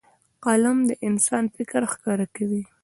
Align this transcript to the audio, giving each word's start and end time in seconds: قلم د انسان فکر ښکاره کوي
قلم 0.45 0.77
د 0.89 0.91
انسان 1.07 1.43
فکر 1.55 1.81
ښکاره 1.93 2.27
کوي 2.35 2.63